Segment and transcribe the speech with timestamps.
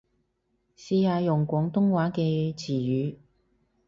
[0.75, 3.17] 試下用廣東話嘅詞語